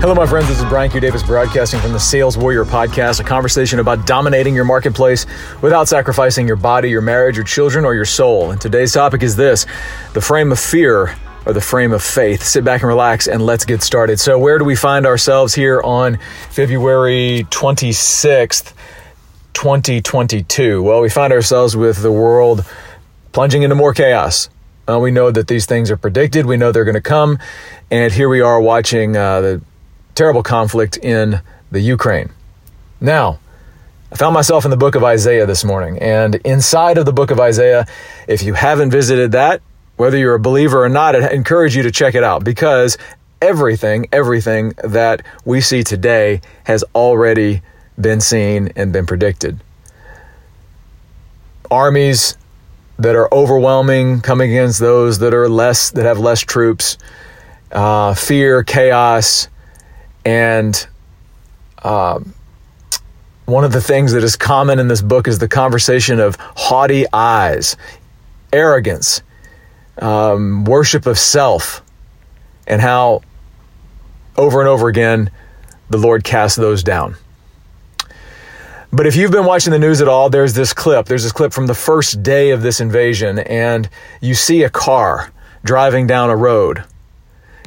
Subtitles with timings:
[0.00, 0.46] Hello, my friends.
[0.46, 1.00] This is Brian Q.
[1.00, 5.24] Davis broadcasting from the Sales Warrior Podcast, a conversation about dominating your marketplace
[5.62, 8.50] without sacrificing your body, your marriage, your children, or your soul.
[8.50, 9.64] And today's topic is this
[10.12, 12.42] the frame of fear or the frame of faith.
[12.42, 14.20] Sit back and relax and let's get started.
[14.20, 16.18] So, where do we find ourselves here on
[16.50, 18.74] February 26th,
[19.54, 20.82] 2022?
[20.82, 22.66] Well, we find ourselves with the world
[23.32, 24.50] plunging into more chaos.
[24.86, 26.46] Uh, we know that these things are predicted.
[26.46, 27.38] We know they're going to come.
[27.90, 29.62] And here we are watching uh, the
[30.16, 32.30] terrible conflict in the Ukraine.
[33.00, 33.38] Now,
[34.10, 35.98] I found myself in the book of Isaiah this morning.
[35.98, 37.86] And inside of the book of Isaiah,
[38.26, 39.60] if you haven't visited that,
[39.96, 42.96] whether you're a believer or not, I encourage you to check it out because
[43.42, 47.60] everything, everything that we see today has already
[48.00, 49.60] been seen and been predicted.
[51.70, 52.38] Armies
[52.98, 56.96] that are overwhelming coming against those that are less that have less troops
[57.72, 59.48] uh, fear chaos
[60.26, 60.88] and
[61.84, 62.18] uh,
[63.44, 67.06] one of the things that is common in this book is the conversation of haughty
[67.12, 67.76] eyes
[68.52, 69.22] arrogance
[70.02, 71.80] um, worship of self
[72.66, 73.22] and how
[74.36, 75.30] over and over again
[75.90, 77.14] the lord casts those down
[78.92, 81.06] but if you've been watching the news at all, there's this clip.
[81.06, 83.90] There's this clip from the first day of this invasion, and
[84.22, 85.32] you see a car
[85.64, 86.84] driving down a road,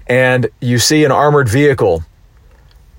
[0.08, 2.04] and you see an armored vehicle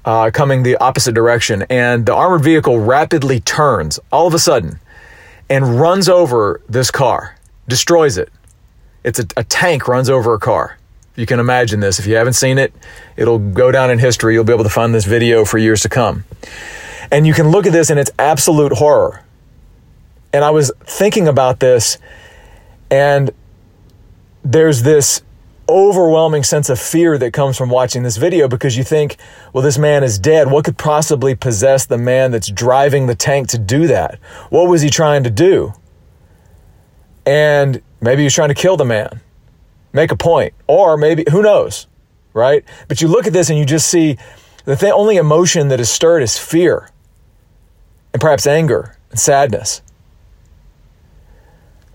[0.05, 4.79] uh, coming the opposite direction, and the armored vehicle rapidly turns all of a sudden
[5.49, 7.37] and runs over this car,
[7.69, 8.31] destroys it.
[9.05, 10.79] It's a, a tank runs over a car.
[11.17, 11.99] You can imagine this.
[11.99, 12.73] If you haven't seen it,
[13.17, 14.35] it'll go down in history.
[14.35, 16.25] You'll be able to find this video for years to come.
[17.11, 19.23] And you can look at this and it's absolute horror.
[20.33, 21.99] And I was thinking about this,
[22.89, 23.33] and
[24.45, 25.23] there's this
[25.71, 29.17] overwhelming sense of fear that comes from watching this video because you think,
[29.53, 30.51] well, this man is dead.
[30.51, 34.19] What could possibly possess the man that's driving the tank to do that?
[34.51, 35.73] What was he trying to do?
[37.25, 39.21] And maybe he's trying to kill the man,
[39.93, 41.87] make a point, or maybe, who knows,
[42.35, 42.65] right?
[42.89, 44.19] But you look at this and you just see
[44.65, 46.91] the th- only emotion that is stirred is fear
[48.13, 49.83] and perhaps anger and sadness.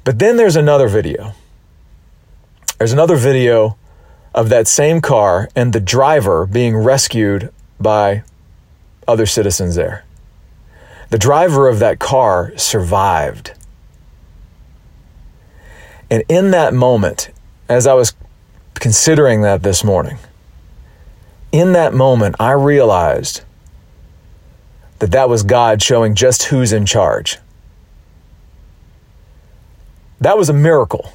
[0.03, 1.33] But then there's another video.
[2.77, 3.77] There's another video
[4.33, 8.23] of that same car and the driver being rescued by
[9.07, 10.03] other citizens there.
[11.09, 13.53] The driver of that car survived.
[16.09, 17.29] And in that moment,
[17.69, 18.13] as I was
[18.73, 20.17] considering that this morning,
[21.51, 23.41] in that moment, I realized
[24.99, 27.37] that that was God showing just who's in charge.
[30.19, 31.13] That was a miracle.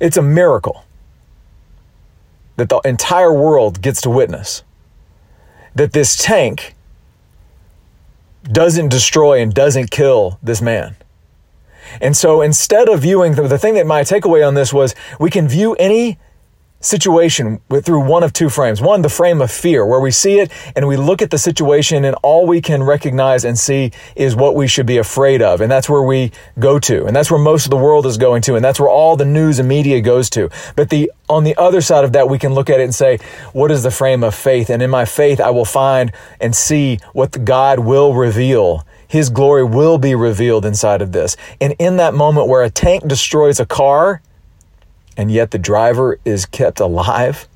[0.00, 0.84] It's a miracle
[2.56, 4.64] that the entire world gets to witness
[5.74, 6.74] that this tank
[8.42, 10.96] doesn't destroy and doesn't kill this man.
[12.00, 15.30] And so instead of viewing the, the thing that my takeaway on this was we
[15.30, 16.18] can view any
[16.80, 18.80] situation with, through one of two frames.
[18.80, 22.04] One, the frame of fear, where we see it and we look at the situation
[22.04, 25.60] and all we can recognize and see is what we should be afraid of.
[25.60, 27.06] And that's where we go to.
[27.06, 28.54] And that's where most of the world is going to.
[28.54, 30.50] And that's where all the news and media goes to.
[30.76, 33.18] But the, on the other side of that, we can look at it and say,
[33.52, 34.70] what is the frame of faith?
[34.70, 39.64] And in my faith, I will find and see what God will reveal his glory
[39.64, 41.34] will be revealed inside of this.
[41.62, 44.20] And in that moment where a tank destroys a car,
[45.18, 47.48] and yet the driver is kept alive,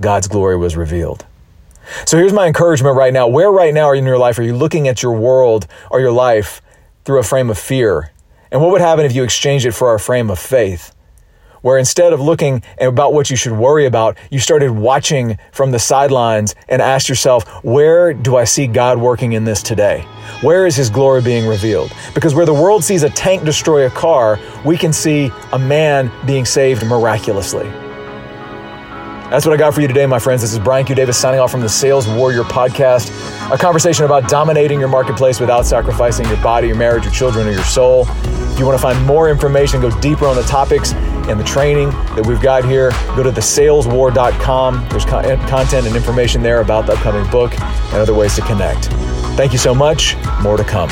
[0.00, 1.26] God's glory was revealed.
[2.06, 3.28] So here's my encouragement right now.
[3.28, 4.38] Where right now are you in your life?
[4.38, 6.62] Are you looking at your world or your life
[7.04, 8.10] through a frame of fear?
[8.50, 10.95] And what would happen if you exchanged it for a frame of faith?
[11.66, 15.80] Where instead of looking about what you should worry about, you started watching from the
[15.80, 20.02] sidelines and asked yourself, where do I see God working in this today?
[20.42, 21.92] Where is His glory being revealed?
[22.14, 26.08] Because where the world sees a tank destroy a car, we can see a man
[26.24, 27.68] being saved miraculously.
[29.28, 30.42] That's what I got for you today, my friends.
[30.42, 30.94] This is Brian Q.
[30.94, 33.10] Davis signing off from the Sales Warrior podcast,
[33.52, 37.50] a conversation about dominating your marketplace without sacrificing your body, your marriage, your children, or
[37.50, 38.06] your soul.
[38.08, 40.94] If you want to find more information, go deeper on the topics
[41.28, 44.88] and the training that we've got here, go to thesaleswar.com.
[44.88, 48.86] There's eh, content and information there about the upcoming book and other ways to connect.
[49.36, 50.16] Thank you so much.
[50.42, 50.88] More to come.